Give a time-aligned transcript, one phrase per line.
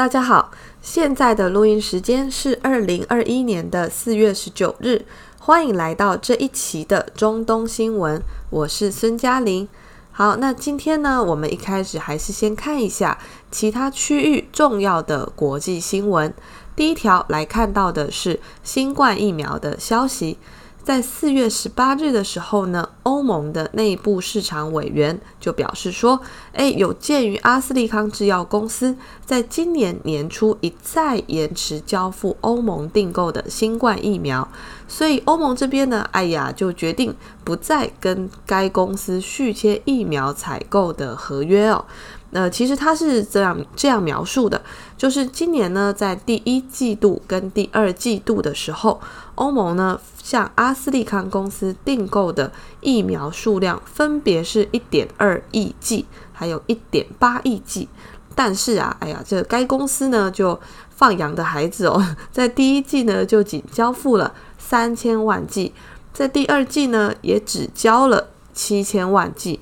[0.00, 5.04] 大家好，现在的录音时间是二零二一年的四月十九日，
[5.38, 9.68] 欢迎来到这一期的中东新闻，我是孙嘉玲。
[10.10, 13.18] 好，那今天呢，我们一开始还是先看一下
[13.50, 16.32] 其他区域重要的国际新闻。
[16.74, 20.38] 第一条来看到的是新冠疫苗的消息。
[20.82, 26.20] 在四月十八日的时候呢，欧盟的内部市场委员就表示说，
[26.52, 34.48] 诶，有鉴于阿斯利康制药公司在今年年初一再延迟交付欧盟订购的新冠疫苗，
[34.88, 41.84] 所以欧盟这边呢，哎呀，就决定不再跟该公司续签疫苗采购的合约哦。
[42.32, 44.62] 呃，其实他是这样这样描述的，
[44.96, 49.00] 就是今年呢，在第一季度跟第二季度的时候，
[49.34, 57.88] 欧盟呢向阿斯利康公司订购的疫苗数量分别是一点二亿剂，还有一点八亿剂。
[58.36, 65.72] 但是啊，哎呀，这该公司呢就放羊的孩子哦，在第一季呢就仅交付了三千万剂，
[66.12, 69.58] 在第二季呢也只交了七千万剂。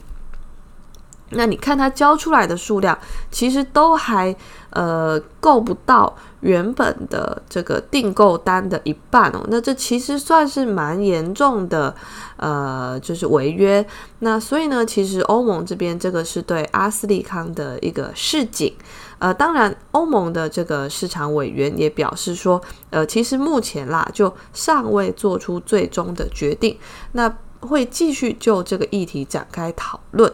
[1.30, 2.98] 那你看它交出来的数量，
[3.30, 4.34] 其实都还
[4.70, 9.44] 呃够不到原本的这个订购单的一半哦。
[9.48, 11.94] 那这其实算是蛮严重的，
[12.36, 13.84] 呃，就是违约。
[14.20, 18.74] 那所以呢，其实欧盟这边这个是对阿斯利康的一个示警。
[19.18, 26.78] 呃，当然，欧盟的这个市场委员也表示说，呃，其实目前啦就尚未做出最终的决定，
[27.12, 30.32] 那会继续就这个议题展开讨论。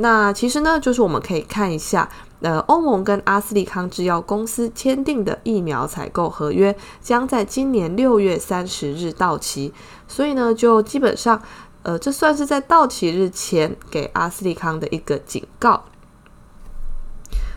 [0.00, 2.08] 那其实呢，就是我们可以看一下，
[2.40, 9.74] 呃，欧盟跟阿斯利康制药公司签订的疫苗采购合约将在今年六月三十日到期，
[10.08, 11.42] 所以呢，就基本上，
[11.82, 15.84] 呃，这算是在到期日前给阿斯利康的一个警告。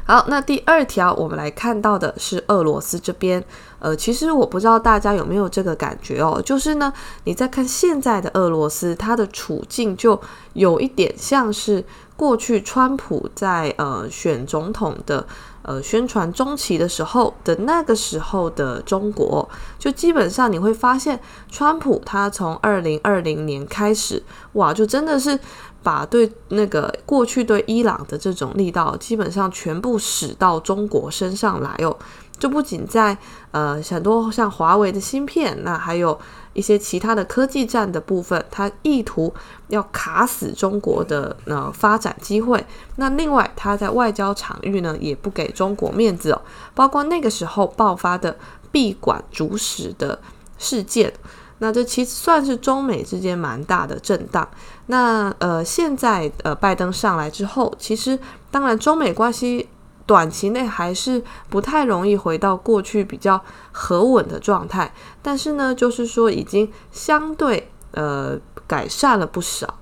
[0.05, 3.41] 好，那第二条我们来看到的是俄罗斯这边，
[3.79, 6.91] 呃，其实我不知道大家有没有这个感觉哦，就是呢，
[7.23, 10.19] 你在看现在的俄罗斯，它的处境就
[10.51, 11.81] 有一点像是
[12.23, 15.27] 过去川普在呃选总统的
[15.63, 21.19] 呃宣传中期的时候的那个时候的中国，就基本上你会发现，
[21.51, 24.23] 川普他从二零二零年开始，
[24.53, 25.37] 哇，就真的是。
[25.83, 31.93] 把对那个过去对伊朗的这种力道，基本上全部使到中国身上来哦，
[32.39, 33.17] 就不仅在
[33.51, 36.17] 呃很多像华为的芯片，那还有
[36.53, 39.33] 一些其他的科技战的部分，他意图
[39.67, 42.63] 要卡死中国的呃发展机会。
[42.95, 46.41] 那另外他在外交场域呢，也不给中国面子哦，
[46.73, 48.35] 包括那个时候爆发的
[48.71, 50.19] 闭馆主使的
[50.57, 51.11] 事件。
[51.59, 54.45] 那这其实算是中美之间蛮大的震荡。
[54.87, 58.19] 那呃，现在呃，拜登上来之后，其实
[58.51, 59.69] 当然中美关系
[60.05, 63.41] 短期内还是不太容易回到过去比较
[63.71, 64.93] 和稳的状态。
[65.21, 68.37] 但是呢，就是说已经相对呃
[68.67, 69.79] 改善了不少。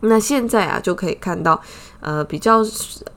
[0.00, 1.60] 那现在啊，就可以看到
[2.00, 2.62] 呃，比较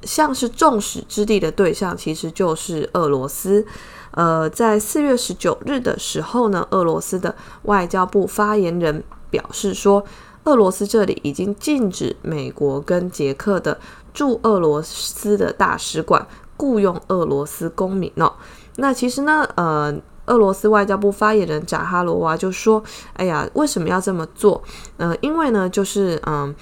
[0.02, 3.66] 像是众矢之的的对象，其实就是俄罗斯。
[4.12, 10.04] 呃，在四月十九日的时候呢，俄罗斯的外交部发言人表示说，
[10.46, 13.80] 俄罗斯这里已经禁止美国跟捷克的
[14.14, 16.26] 驻俄罗斯的大使馆
[16.58, 18.34] 雇佣俄罗斯公民哦。
[18.78, 19.94] 那其实呢，呃，
[20.28, 22.84] 俄罗斯外交部发言人扎哈罗娃就说
[23.18, 24.62] ：“哎呀，为什么要这么做？
[24.98, 26.56] 呃，因为呢，就是嗯。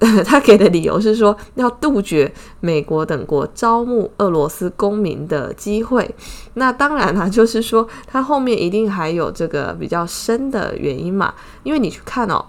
[0.24, 6.08] ”他给的理由是说，要杜绝美国等国招募俄罗斯公民的机会。
[6.54, 11.34] 那当然啦，就是说他后面一定还有这个比较深的原因嘛。
[11.64, 12.44] 因为你去看哦，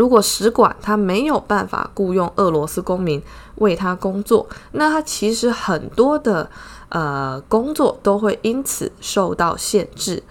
[0.00, 3.22] 如果使馆他没有办法雇佣俄罗斯公民
[3.56, 6.48] 为他工作，那他其实很多的
[6.88, 10.22] 呃工作都会因此受到限制。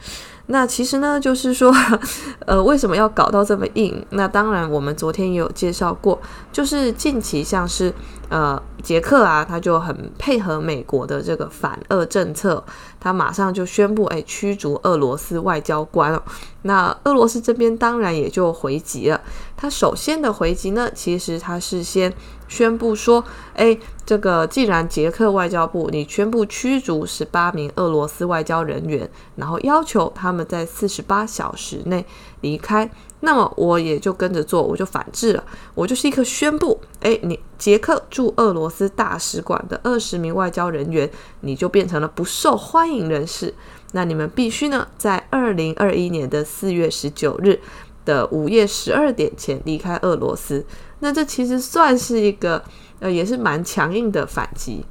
[0.47, 1.71] 那其实呢，就是说，
[2.47, 4.03] 呃，为什么要搞到这么硬？
[4.09, 6.19] 那当然，我们昨天也有介绍过，
[6.51, 7.93] 就是近期像是
[8.29, 12.63] 呃，捷克啊，他就很配合美国的这个反俄政策，
[12.99, 16.21] 他马上就宣布，哎，驱逐俄罗斯外交官哦。
[16.61, 19.19] 那俄罗斯这边当然也就回击了。
[19.57, 22.13] 他首先的回击呢，其实他是先
[22.47, 23.23] 宣布说，
[23.55, 32.05] 哎，这个既然捷克外交部你宣布驱逐十八名俄罗斯外交人员，然后要求他们在四十八小时内
[32.41, 32.89] 离开，
[33.21, 35.43] 那么我也就跟着做，我就反制了，
[35.75, 41.09] 我就是一个宣布，哎，你捷克驻俄罗斯大使馆的二十名外交人员，
[41.41, 43.53] 你就变成了不受欢迎人士，
[43.91, 47.59] 那你们必须呢，在二零二一年的四月十九日。
[48.05, 50.65] 的午夜十二点前离开俄罗斯，
[50.99, 52.63] 那这其实算是一个
[52.99, 54.83] 呃，也是蛮强硬的反击。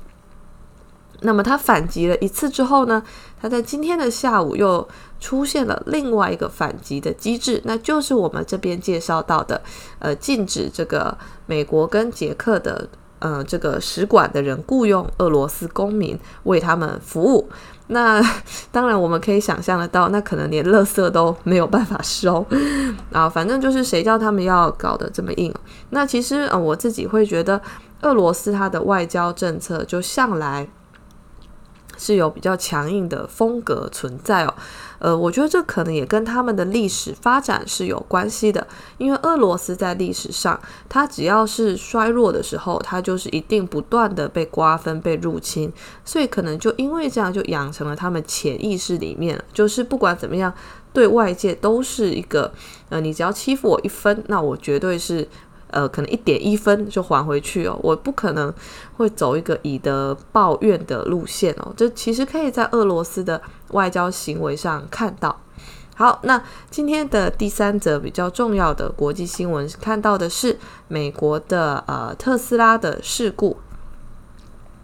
[1.22, 3.02] 那么他反击了一次之后呢，
[3.40, 4.86] 他在今天的下午又
[5.20, 9.60] 出现了另外一个反击的机制，那就是我们这边介绍到的，
[9.98, 12.88] 呃，禁止这个美国跟捷克的
[13.18, 17.48] 呃这个使馆的人雇佣俄罗斯公民为他们服务。
[17.88, 18.22] 那
[18.70, 22.46] 当然我们可以想象得到，那可能连垃圾都没有办法收
[23.12, 25.52] 啊，反正就是谁叫他们要搞得这么硬。
[25.90, 27.60] 那其实呃我自己会觉得，
[28.02, 30.68] 俄罗斯它的外交政策就向来。
[31.98, 34.54] 是有比较强硬的风格存在哦，
[35.00, 38.66] 呃，我觉得这可能也跟他们的历史发展是有关系的。
[38.96, 40.58] 因为俄罗斯在历史上，
[40.88, 45.70] 它只要是衰弱的时候，它就是一定不断的被瓜分、被入侵，
[46.04, 50.54] 所以可能就因为这样，就养成了他们潜意识里面，就是不管怎么样，
[50.92, 52.52] 对外界都是一个，
[52.88, 55.28] 呃，你只要欺负我一分，那我绝对是。
[55.70, 58.52] 呃，可能一点一分就还回去哦，我不可能
[58.96, 61.72] 会走一个以德报怨的路线哦。
[61.76, 63.40] 这其实可以在俄罗斯的
[63.72, 65.40] 外交行为上看到。
[65.94, 70.56] 好，那今天的第三则比较重要的国际新闻，看到的是
[70.86, 73.56] 美国的呃特斯拉的事故。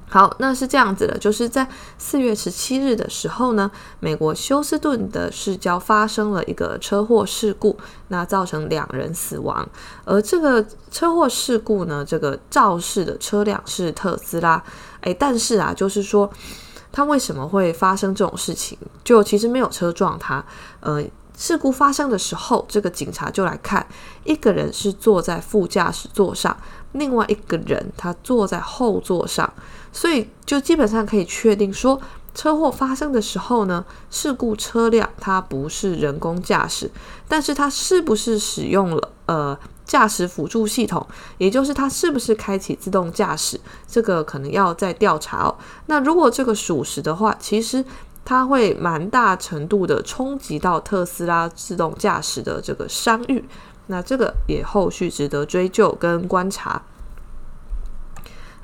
[0.06, 1.66] 好，那是这样子的，就是在
[1.98, 3.68] 四月十七日的时候呢，
[3.98, 7.76] 美国休斯顿的市郊发生了一个车祸事故，
[8.08, 9.66] 那造成两人死亡。
[10.04, 14.62] 而这个车祸事故呢，这个肇事的车辆是特斯拉，
[15.00, 16.30] 诶，但是啊，就是说，
[16.92, 18.78] 它为什么会发生这种事情？
[19.02, 20.44] 就其实没有车撞它，
[20.78, 21.02] 呃，
[21.36, 23.84] 事故发生的时候，这个警察就来看，
[24.22, 26.56] 一个人是坐在副驾驶座上，
[26.92, 29.52] 另外一个人他坐在后座上。
[29.94, 31.98] 所以就基本上可以确定说，
[32.34, 36.90] 车祸发生的时候呢，事故车辆它不是人工驾驶，
[37.28, 41.06] 但是它是不是使用了呃驾驶辅助系统，
[41.38, 45.56] 也就是它是不是开启自动驾驶，这个可能要再调查哦。
[45.86, 47.84] 那如果这个属实的话，其实
[48.24, 53.44] 它会蛮大程度的冲击到特斯拉自动驾驶的这个商誉，
[53.86, 56.82] 那这个也后续值得追究跟观察。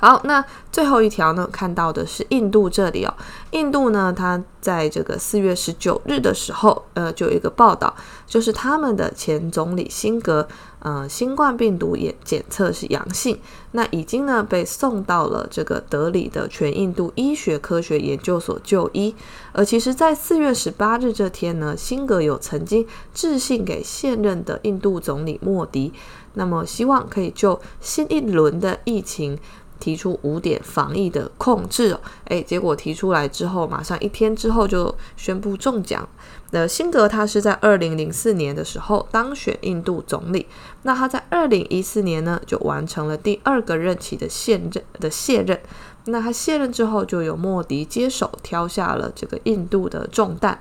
[0.00, 0.42] 好，那
[0.72, 3.12] 最后一条呢，看到的是印度这里哦。
[3.50, 7.94] 印度呢，它在这个四月十九日的时候，呃，就有一个报道，
[8.26, 10.48] 就是他们的前总理辛格，
[10.78, 13.38] 呃，新冠病毒也检测是阳性，
[13.72, 19.14] 那已经呢被送到了这个德里的全印度医学科学研究所就医。
[19.52, 25.92] 而其实，在四月十八日这天呢，辛格有曾经致信给现任的印度总理莫迪，
[26.34, 29.38] 那么希望可以就新一轮的疫情。
[29.80, 31.96] 提出五点防疫的控制，
[32.26, 36.08] 诶，结果提出来之后，马上一天之后就宣布中奖。
[36.52, 40.46] 那辛格他是在二零零四年的时候当选印度总理，
[40.82, 45.58] 那他在二零一四年呢就完成了第二个任期的现任的卸任。
[46.06, 50.60] 那他卸任之后，就由莫迪接手挑下了这个印度的重担。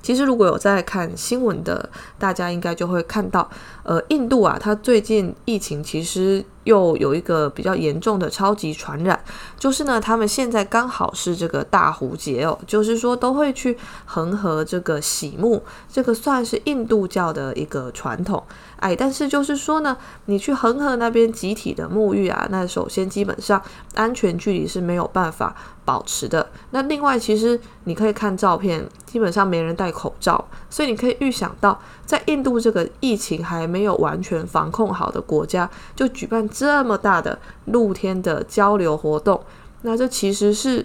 [0.00, 3.50] 其实如果有在看新闻的，大家应该就会看到，
[3.82, 6.44] 呃，印度啊，它最近疫情其实。
[6.68, 9.18] 又有一个比较严重的超级传染，
[9.58, 18.44] 就是呢，他们现在刚好是这个大壶节哦，就是说都会去恒河这个洗沐，这个算是印度教的一个传统。
[18.80, 19.96] 哎，但是就是说呢，
[20.26, 23.60] 你去恒河那边集体的沐浴啊，那首先基本上
[23.94, 25.56] 安全距离是没有办法
[25.86, 26.48] 保持的。
[26.70, 36.46] 那另外，其实你可以看照片，基本上没人戴口罩，所以你可以预想到，在印度这个疫情还没有完全防控好的国家，就举办。
[36.58, 39.40] 这么大的露天的交流活动，
[39.82, 40.84] 那这其实是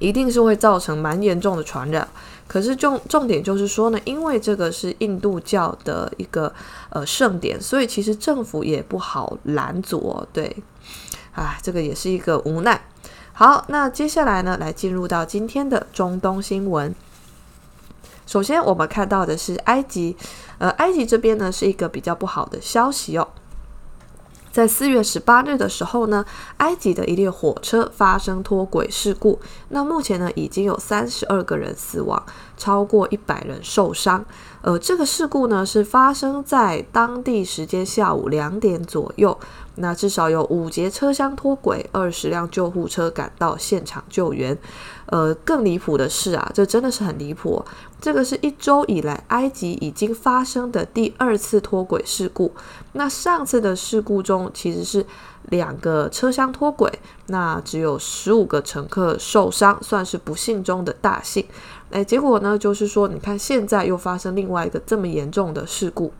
[0.00, 2.08] 一定是会造成蛮严重的传染。
[2.48, 6.52] 可是重重点就是说呢，因为这个是印度教的一个
[6.88, 10.26] 呃盛典，所以其实政府也不好拦阻哦。
[10.32, 10.56] 对，
[11.32, 12.82] 啊，这个也是一个无奈。
[13.32, 16.92] 好，那接下来呢，来进入到今天的中东新闻。
[18.26, 20.16] 首先，我们看到的是埃及，
[20.58, 23.28] 呃，埃及这边呢是一个比较不好的消息哦。
[24.52, 26.24] 在四月十八日的时候呢，
[26.56, 29.38] 埃及的一列火车发生脱轨事故。
[29.68, 32.22] 那目前呢，已经有三十二个人死亡，
[32.56, 34.24] 超过一百人受伤。
[34.62, 39.38] 呃，这个事故呢是发生在当地时间下午两点左右。
[39.76, 44.58] 那至少有五节车厢脱轨，二十辆救护车赶到现场救援。
[45.10, 47.62] 呃，更离谱的是啊，这真的是很离谱。
[48.00, 52.52] 这个是一周以来埃及已经发生的第二次脱轨事故。
[52.92, 55.04] 那上次的事故中其实是
[55.50, 56.90] 两个车厢脱轨，
[57.26, 61.44] 那只有十五个乘客受伤，算是不幸中的大幸。
[61.90, 66.12] 哎，结果呢，就是说，你看现在又发生另外一个这么严重的事故。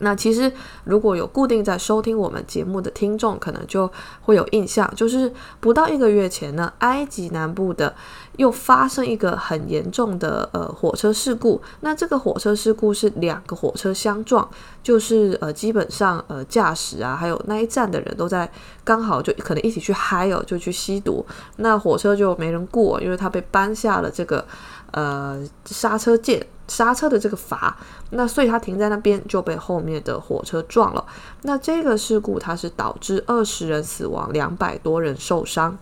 [0.00, 0.52] 那其实
[0.84, 3.90] 如果有固定在收听我们节目的听众，可能就
[4.22, 7.94] 会有印象，就是不到一个月前呢，埃及南部的
[8.36, 11.60] 又发生一个很严重的呃火车事故。
[11.80, 14.48] 那这个火车事故是两个火车相撞，
[14.82, 18.50] 就是呃基本上呃驾驶啊，还有那一站的人都在
[18.82, 21.24] 刚好就可能一起去嗨哦，就去吸毒，
[21.56, 24.44] 那火车就没人过，因为它被搬下了这个
[24.92, 26.46] 呃刹车键。
[26.68, 27.76] 刹车的这个阀，
[28.10, 31.04] 那所以它停在那边就被后面的火车撞了。
[31.42, 35.76] 那这个事故它是导致二十人死亡，两百多人受伤。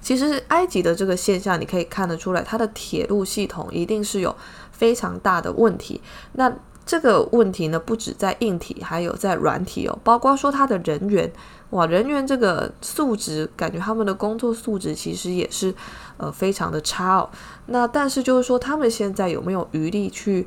[0.00, 4.32] 其实埃及的这个现象，你可以看得出来，它的铁路系统一定是有
[4.70, 6.00] 非常大的问题。
[6.34, 6.48] 那
[6.84, 11.32] 这个问题呢，不止在硬体，还有在软体哦，包括说他的人员。
[11.70, 15.74] 哇，人员这个素质，感觉他们的工作素质其实也是，
[16.18, 17.30] 呃，非常的差哦。
[17.64, 20.46] 那但是就是说，他们现在有没有余力去，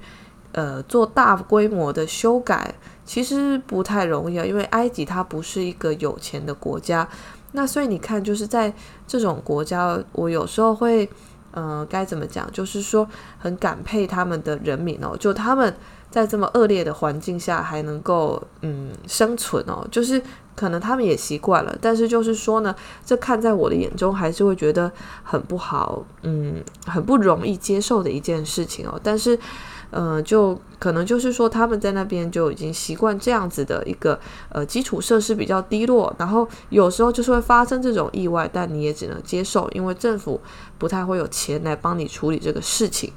[0.52, 4.46] 呃，做大规模的修改，其实不太容易啊。
[4.46, 7.10] 因为埃及它不是一个有钱的国家，
[7.54, 8.72] 那所以你看，就是在
[9.08, 11.10] 这种国家，我有时候会，
[11.50, 12.48] 呃，该怎么讲？
[12.52, 15.76] 就是说很感佩他们的人民哦，就他们
[16.16, 20.22] 在这么恶劣的环境下还能够嗯生存哦，就是。
[20.56, 22.74] 可能他们也习惯了，但是就是说呢，
[23.06, 24.90] 这看在我的眼中还是会觉得
[25.22, 28.98] 很不好，嗯，很不容易接受的一件事情哦。
[29.04, 29.38] 但是，
[29.92, 34.18] 呃，就可能就是说他们在那边就已经习惯这样子的一个
[34.48, 40.40] 呃基础设施比较低落，然后有时候就是会发生这种意外，但你也只能接受，因为政府
[40.78, 43.12] 不太会有钱来帮你处理这个事情。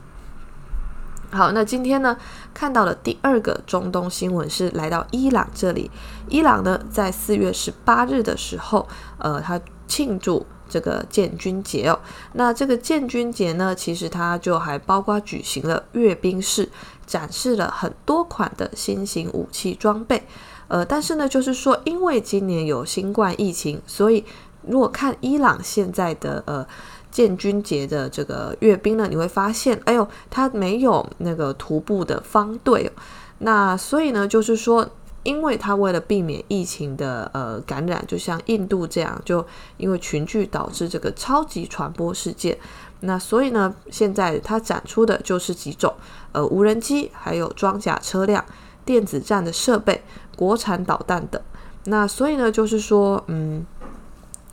[1.30, 2.16] 好，那今天呢，
[2.54, 5.90] 看到的第二个中东新闻是来到伊朗这里。
[6.26, 12.00] 伊朗呢，在四月十八日的时候，呃，他庆祝这个建军节哦。
[12.32, 16.70] 那这个建军节呢，其实它就还包括举行了阅兵式，
[17.06, 20.26] 展示了很多款的新型武器装备。
[20.68, 24.24] 呃，但是呢，就是说，因为今年有新冠疫情，所以
[24.62, 26.66] 如果看伊朗现在的呃。
[27.10, 32.90] 建军节的这个阅兵呢，你会发现，哎呦，它没有那个徒步的方队。
[33.38, 34.88] 那所以呢，就是说，
[35.22, 39.44] 因为它为了避免疫情的呃感染，就像印度这样，就
[39.76, 42.56] 因为群聚导致这个超级传播事件。
[43.00, 45.94] 那所以呢，现在它展出的就是几种
[46.32, 48.44] 呃无人机，还有装甲车辆、
[48.84, 50.02] 电子战的设备、
[50.36, 51.40] 国产导弹等。
[51.84, 53.64] 那所以呢，就是说，嗯。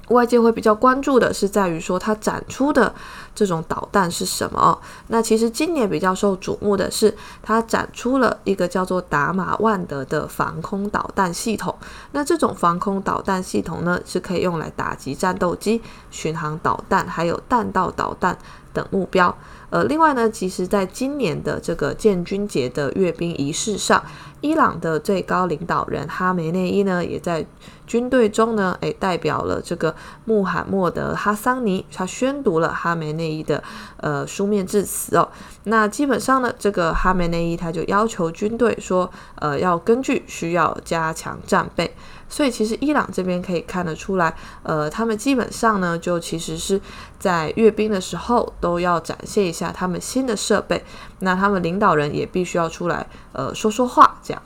[0.10, 2.94] 外界会比较关注的是在于说，它展出的
[3.34, 4.78] 这种导弹是什么？
[5.08, 11.76] 那其实今年比较受瞩目的是，它展出了一个叫做达马万德的防空导弹系统。
[12.12, 15.82] 那这种防空导弹系统呢，是可以用来打击战斗机、
[16.12, 18.38] 巡航导弹，还有弹道导弹
[18.74, 19.36] 等目标。
[19.72, 24.02] 呃，另外呢，其实在今年的这个建军节的阅兵仪式上，
[24.40, 27.46] 伊朗的最高领导人哈梅内伊呢，也在
[27.86, 33.64] 军队中呢，诶，代表了这个穆罕默德哈桑尼，他宣读了哈梅内伊的
[33.98, 35.30] 呃书面致辞哦。
[35.64, 41.96] 那基本上呢，这个哈梅内伊他就要求军队说，呃，要根据需要加强战备。
[42.28, 46.82] 所以其实伊朗这边可以看得出来，呃，他们基本上呢，就其实是
[47.20, 50.84] 在阅兵的时候都要展现一下他们新的设备，
[51.20, 54.42] 那他们领导人也必须要出来，呃，说说话这样。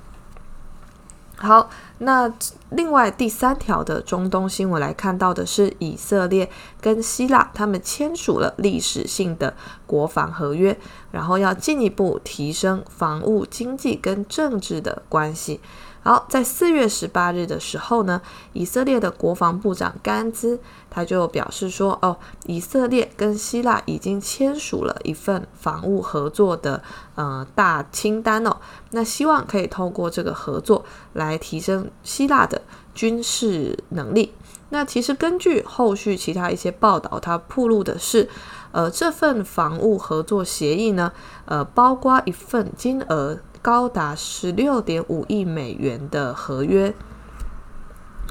[1.42, 1.70] 好，
[2.00, 2.30] 那
[2.72, 6.50] 另外第三条的中东新闻来看到的是以色列
[6.82, 9.54] 跟希腊他们签署了历史性的
[9.88, 10.78] 国防合约，
[11.12, 15.62] 然后要进一步提升防务、经济跟政治的关系。
[16.10, 18.20] 好，在四月十八日的时候呢，
[18.54, 26.82] 以色列的国防部长甘兹他就表示说，哦，以色列跟希腊已经签署了一份防务合作的
[27.14, 28.58] 呃大清单哦，
[28.90, 32.60] 那希望可以透过这个合作来提升希腊的
[32.96, 34.34] 军事能力。
[34.70, 38.28] 那其实根据后续其他一些报道，它披露的是，
[38.72, 41.12] 呃，这份防务合作协议呢，
[41.46, 43.38] 呃，包括一份金额。
[43.62, 46.94] 高达十六点五亿美元的合约，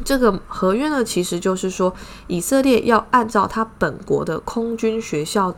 [0.05, 1.95] 这个合约呢，其实就是说，
[2.27, 5.55] 以色列要按照他本国的空军学校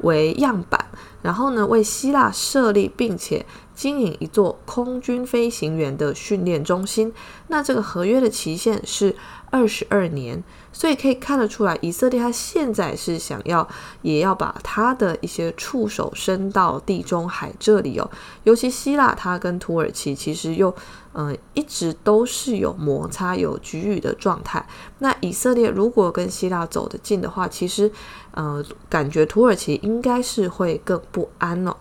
[0.00, 0.86] 为样板，
[1.22, 7.12] 然后呢，为希腊设立并且经营一座空军飞行员的训练中心。
[7.48, 9.14] 那这个合约的期限是
[9.50, 13.68] 二十二年，所以可以看得出来，以色列他现在是想要，
[14.02, 18.10] 也要把他的一些触手伸到地中海这里哦。
[18.44, 20.74] 尤其希腊，他跟土耳其其实又，
[21.12, 24.66] 嗯、呃，一直都是有摩擦、有局域的状态。
[24.98, 27.90] 那以色列如果跟希腊走得近的话，其实，
[28.32, 31.76] 呃，感觉土耳其应该是会更不安哦。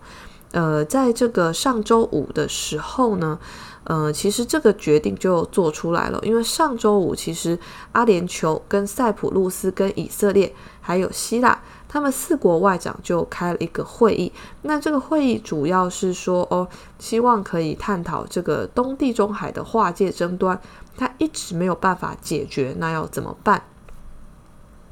[0.54, 3.38] 呃，在这个上周五的时候呢。
[3.86, 7.60] 呃，其实这个决定就做出来了，因为上周五其实
[7.92, 14.32] 阿联酋跟塞浦路斯跟以色列还有希腊，他们四国外长就开了一个会议。
[14.62, 16.66] 那这个会议主要是说，哦，
[16.98, 20.58] 希望可以探讨这个东地中海的划界争端，
[20.96, 23.62] 它一直没有办法解决，那要怎么办？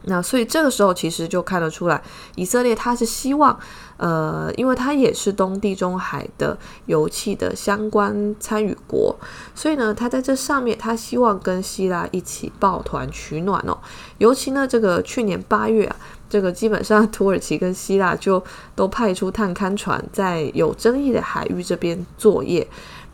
[0.04, 2.02] 那所以这个时候其实就看得出来，
[2.36, 3.60] 以色列他是希望，
[3.98, 9.16] 呃，因为他也是东地中海的油气的相关参与国，
[9.54, 13.78] 所以呢，他在这上面他希望跟希腊一起抱团取暖哦。
[14.18, 15.96] 尤其呢，这个去年八月啊，
[16.28, 18.44] 这个基本上 土耳其跟希腊就
[18.76, 22.68] 都派出探勘船在有争议的海域这边作业。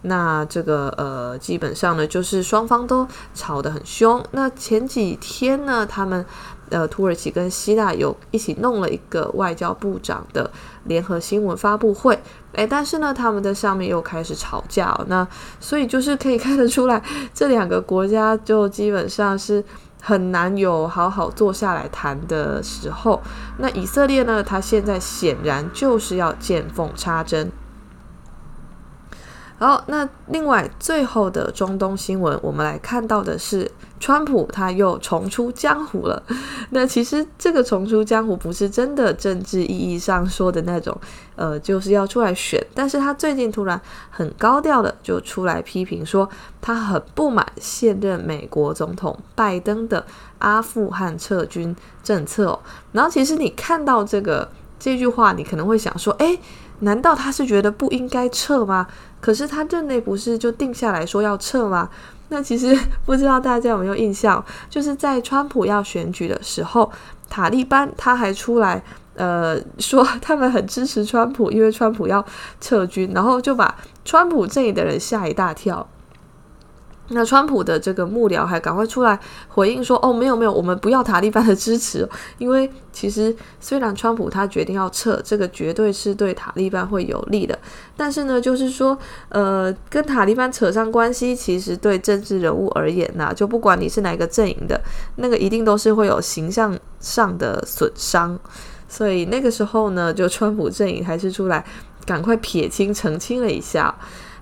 [0.03, 4.23] 那这个呃，基本上呢，就是双方都吵得很凶。
[4.31, 6.25] 那前几天呢，他们。
[6.69, 10.49] 呃，土耳其跟希腊有一起弄了一个外交部长的
[10.85, 12.19] 联合新闻发布会，
[12.53, 15.27] 诶，但是呢，他们在上面又开始吵架，那
[15.59, 17.01] 所以就是可以看得出来，
[17.33, 19.63] 这两个国家就基本上是
[20.01, 23.21] 很难有好好坐下来谈的时候。
[23.59, 27.51] 那以色列呢，他现在显然就是要见缝插针。
[29.59, 36.21] 好，那另外最后的中东新闻，我们来看到的是，川普他又重出江湖了。
[36.69, 40.95] 那其实这个重出江湖不是真的政治意义上说的那种，
[41.35, 42.63] 呃，就是要出来选。
[42.75, 46.29] 但是他最近突然很高调的就出来批评说，
[46.61, 50.05] 他很不满现任美国总统拜登的
[50.37, 52.59] 阿富汗撤军政策哦。
[52.91, 54.47] 然后其实你看到这个
[54.77, 56.39] 这句话，你可能会想说，诶，
[56.79, 58.87] 难道他是觉得不应该撤吗？
[59.19, 61.89] 可是他任内不是就定下来说要撤吗？
[62.29, 66.91] 那其实不知道大家有没有印象，就是在川普要选举的时候，
[67.29, 68.83] 塔利班他还出来
[69.15, 72.23] 呃说他们很支持川普，因为川普要
[72.59, 75.87] 撤军，然后就把川普这里的人吓一大跳。
[77.09, 79.17] 那川普的这个幕僚还赶快出来
[79.47, 87.57] 回应说：“哦，没有没有，我们不要塔利班的支持，因为其实虽然川普他决定要撤，这个绝对是对塔利班会有利的，
[87.95, 88.97] 但是呢，就是说，
[89.29, 94.81] 呃，跟塔利班扯上关系，其实对政治人物而言呢，就不管你是哪个阵营的，
[95.15, 98.37] 那个一定都是会有形象上的损伤，
[98.89, 101.63] 所以那个时候呢，就川普阵营还是出来
[102.05, 103.95] 赶快撇清澄清了一下。”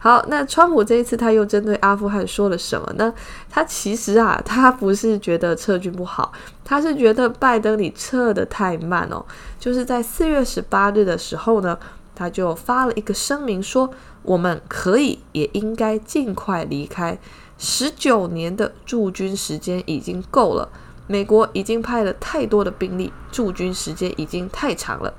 [0.06, 3.12] 好，那川普这一次他又针对阿富汗说了什么呢？
[3.50, 6.32] 他其实啊，他不是觉得撤军不好，
[6.64, 9.26] 他是觉得拜登你撤得太慢哦。
[9.60, 11.76] 就是在四月十八日的时候呢，
[12.14, 13.90] 他就发了一个声明说，
[14.22, 17.18] 我们可以也应该尽快离开。
[17.58, 20.70] 十九年的驻军时间已经够了，
[21.08, 25.12] 美国已经派了太多的兵力，驻军时间已经太长了。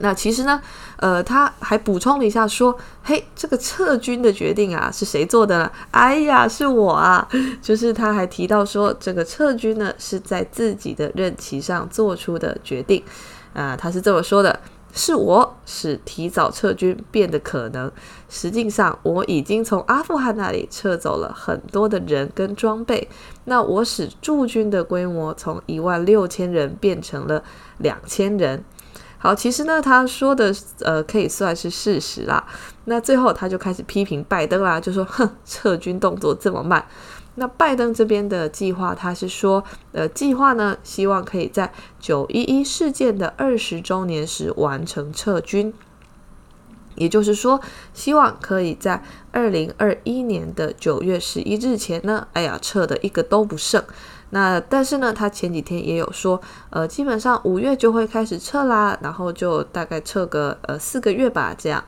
[0.00, 0.60] 那其实呢，
[0.96, 5.70] 呃，他还补充了一下，说：“嘿，这个撤军的决定啊，是谁做的呢？
[5.92, 7.28] 哎呀，是我啊！
[7.62, 13.02] 就是他还提到说，这个撤军呢，是在自己的任期上做出的决定。
[13.52, 14.58] 啊、他是这么说的：
[14.92, 17.88] 是我使提早撤军变得可能。
[18.28, 23.08] 实际上，我已经从阿富汗那里撤走了很多的人跟装备。
[23.44, 27.44] 那我使驻军的规模从一万六千人变成了
[27.78, 28.64] 两千人。”
[29.24, 32.46] 好，其实呢，他说的呃，可以算是事实啦。
[32.84, 36.84] 那最后他就开始批评拜登啦，就说哼，撤军动作这么慢。
[37.36, 45.72] 那拜登这边的计划，他是说，呃，计划呢，希望可以在九一一事件的二十周年时完成撤军，
[46.96, 47.58] 也就是说，
[47.94, 53.82] 希望可以在二零二一年的九月十一日前呢，哎呀，撤的一个都不剩。
[54.34, 61.82] 那但是呢，他前几天也有说，呃，基本上五月就会开始撤啦，然后就大概撤个呃四个月吧，这样。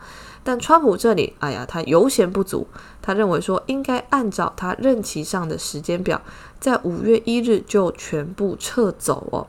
[0.46, 2.68] 但川普这里，哎呀，他犹嫌不足，
[3.02, 6.22] 他认为说应该按照他任期上的时间表，
[6.60, 9.44] 在五月一日就全部撤走哦。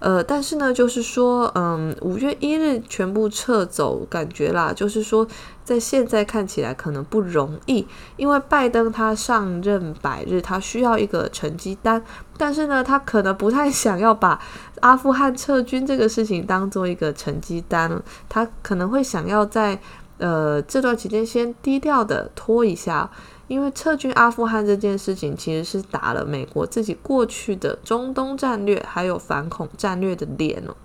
[0.00, 5.26] 呃，但是呢，就是说，嗯，五月一日全部撤走，感觉啦，就是说，
[5.62, 7.86] 在现在看起来可能不容易，
[8.16, 12.02] 因为拜登他上任百日，他需要一个成绩单，
[12.38, 14.40] 但是呢，他可能不太 想要把
[14.80, 19.78] 阿富汗撤军这个事情当做一个成绩单，他可能会想要在
[20.20, 23.10] 呃这段期间先低调的拖一下。
[23.48, 30.76] 因为撤军阿富汗这件事情，其实是打了美国自己过去的中东战略还有反恐战略的脸哦。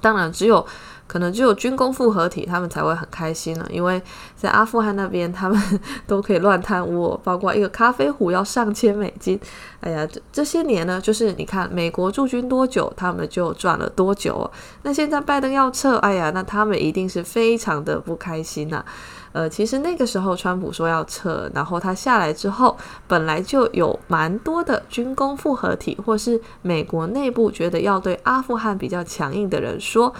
[0.00, 0.64] 当然，只有
[1.10, 3.66] 可能只有军工复合体，他们才会很开心呢。
[3.68, 4.00] 因为
[4.36, 5.60] 在阿富汗那边，他们
[6.06, 9.36] 都可以乱贪污，包括一个咖啡壶要上千美金。
[9.80, 14.48] 哎呀，这这些年呢，就是你看美国驻军多久，他们就赚了多久哦。
[14.82, 18.84] 那现在拜登要撤，哎呀，那他们一定是非常的不开心呐。
[19.32, 22.76] 呃，其实那个时候川普说要撤，然后他下来之后，
[23.08, 30.12] 本来就有蛮多的军工复合体，或是美国内部觉得要对阿富汗比较强硬的人说，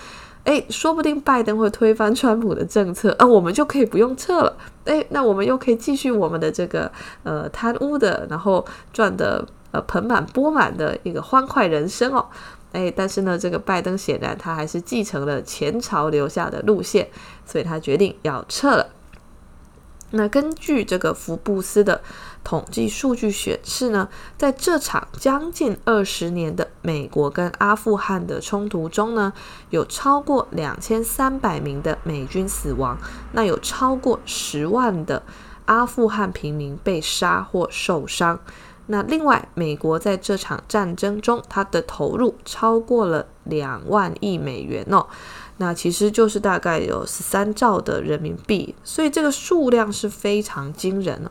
[0.45, 6.91] 哎，说不定拜登会推翻川普的政策，啊，我们就可以不用撤了，哎，那我们又可以继续我们的这个
[7.23, 12.27] 呃贪污的，然后赚的呃盆满钵满的一个欢快人生哦，
[12.73, 17.07] 哎，但是呢，这个拜登显然他还是继承了前朝留下的路线，
[17.45, 18.87] 所以他决定要撤了。
[20.13, 22.03] 那根据这个福布斯的
[22.43, 29.33] 统计数据显示呢，在这场将近二十年的美国跟阿富汗的冲突中呢，
[29.71, 32.99] 有超过两千三百名的美军死亡，
[33.33, 35.23] 那有超过十万的
[35.67, 38.41] 阿富汗平民被杀或受伤。
[38.87, 45.07] 那另外，美国在这场战争中，它的投入超过了两万亿美元哦。
[45.61, 51.31] 那其实就是大概有十三兆的人民币，所以这个数量是非常惊人了。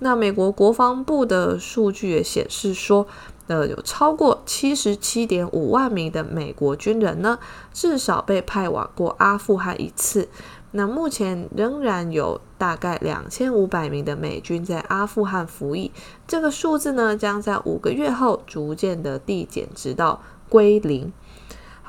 [0.00, 3.06] 那美国国防部的数据也显示说，
[3.46, 7.38] 呃，有超过七十七点五万名的美国军人呢，
[7.72, 10.28] 至少被派往过阿富汗一次。
[10.72, 15.92] 那目前仍然有大概两千五百名的美军在阿富汗服役，
[16.26, 21.12] 这个数字呢，将在五个月后逐渐的递减，直到归零。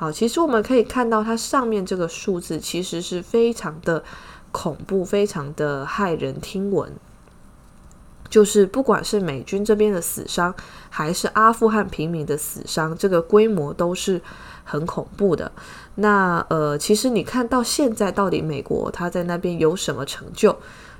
[0.00, 4.02] 好，其实我们可以看到，它上面这个数字其实是非常的
[4.50, 6.90] 恐怖，非常的骇人听闻。
[8.30, 10.54] 就是不管是美军这边的死伤，
[10.88, 14.18] 还是阿富汗平民的死伤，这个规模都是
[14.64, 15.52] 很恐怖的。
[15.96, 20.56] 那呃，其实你看到现在，到底美国他在那边有什么成就？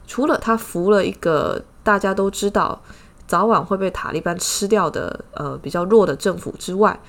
[0.06, 2.82] 除了他扶了一个大家都知道
[3.26, 7.00] 早晚会被塔利班吃掉的呃比较弱的政府之外，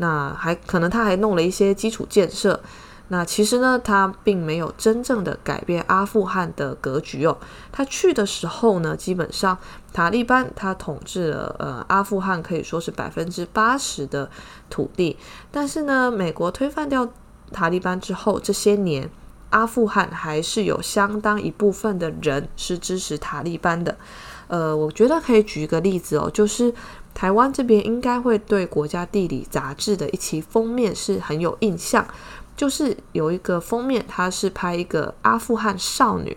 [0.00, 2.58] 那还可能他还弄了一些基础建设，
[3.08, 7.36] 那其实呢，他并没有真正的改变阿富汗的格局哦。
[7.70, 9.58] 他去的时候呢，基本上
[9.92, 14.30] 塔利班他统治了呃阿富汗可以说是百分之八十的
[14.70, 15.18] 土地，
[15.50, 17.06] 但是呢，美国推翻掉
[17.52, 19.10] 塔利班之后，这些年
[19.50, 23.98] 阿富汗还是有相当一部分的人是支持塔利班的。
[24.48, 26.72] 呃，我觉得可以举一个例子哦，就是。
[27.12, 32.06] 台湾这边应该会对《国家地理》杂志的一期封面是很有印象，
[32.56, 36.36] 就是有一个封面，它是拍一个阿富汗少女。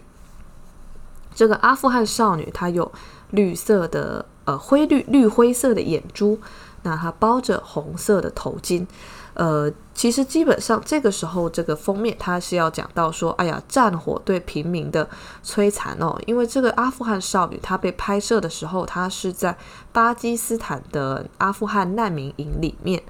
[1.33, 2.91] 这个阿富汗少女她有
[3.31, 6.39] 绿色的呃灰绿绿灰色的眼珠，
[6.83, 8.85] 那她包着红色的头巾。
[9.33, 15.09] 呃，其实基本上这个时候，这个封面它是要讲到说，哎呀，战火对平民的
[15.43, 16.15] 摧残哦。
[16.27, 19.57] 因为这个阿富汗少女她被拍摄的时候，她是在
[19.91, 23.01] 巴基斯坦的阿富汗难民营里面。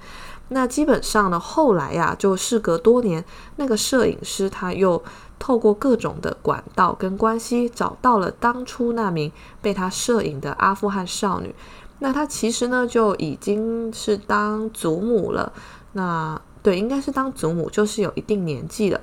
[0.48, 3.24] 那基本上呢，后来呀，就事隔多年，
[3.56, 5.02] 那个摄影师他又
[5.38, 11.54] 透过各种的管道跟关系，找到了当初那名被他摄影的阿富汗少女。
[12.00, 15.50] 那她其实呢，就已经是当祖母了。
[15.94, 19.00] 那对，应该是当祖母，就是有一定年纪了。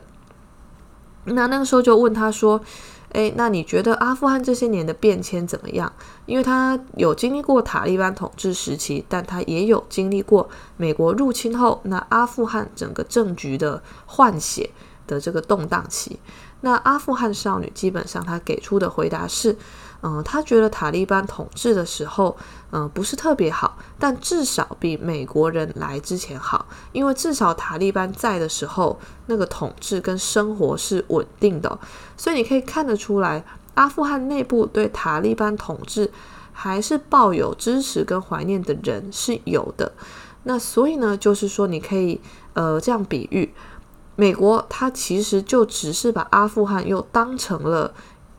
[1.26, 2.62] 那那个时候就问他说
[3.14, 5.92] ：“诶，那你觉得阿富汗这些年的变迁怎么样？
[6.26, 14.70] 因为他有经历过塔利班统治时期，但他也有经历过美国入侵后，那阿富汗整个政局的换血
[15.06, 16.20] 的这个动荡期。
[16.62, 19.58] 那阿富汗少女基本上她给出的回答是。”
[20.04, 22.36] 嗯，他觉得塔利班统治的时候，
[22.72, 31.80] 嗯，不是特别好，但至少比美国人来之前好，因为至少塔利班在的时候，那个统治跟生活是稳定的，
[32.18, 36.10] 所以你可以看得出来，阿富汗内部对塔利班统治
[36.52, 39.92] 还是抱有支持跟怀念的人是有的。
[40.46, 42.20] 那所以呢，就是说你可以
[42.54, 43.54] 呃这样比喻，
[44.16, 47.94] 美国他其实就只是把阿富汗又当成了。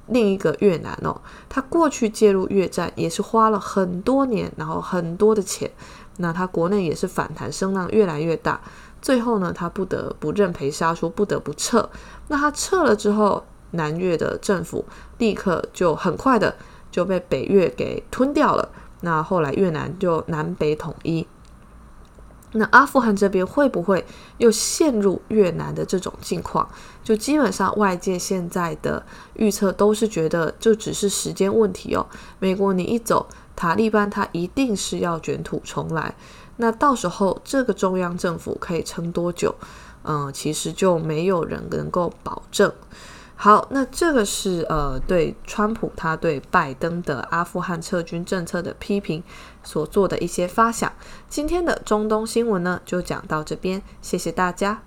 [0.09, 5.71] 另一个越南哦，他过去介入越战也是花了很多年，然后很多的钱，
[6.17, 8.61] 那他国内也是反弹声浪越来越大，
[9.01, 11.89] 最后呢，他不得不认赔杀出，不得不撤。
[12.29, 14.85] 那他撤了之后，南越的政府
[15.19, 16.55] 立刻就很快的
[16.91, 18.69] 就被北越给吞掉了。
[19.01, 21.27] 那后来越南就南北统一。
[22.53, 24.05] 那阿富汗这边会不会
[24.39, 26.69] 又陷入越南的这种境况？
[27.03, 32.07] 就基本上外界现在的预测都是觉得，就只是时间问题哦。
[32.39, 36.15] 美国你一走，塔利班他一定是要卷土重来。
[36.59, 39.55] 那到时候这个中央政府可以撑多久？
[40.05, 42.71] 嗯、其实就没有人能够保证。
[43.43, 49.21] 好，那这个是呃，对川普他对拜登的阿富汗撤军政策的批评
[49.65, 50.93] 所做的一些发想。
[51.29, 54.81] 今天的中东新闻呢，就讲到这边，谢谢大家。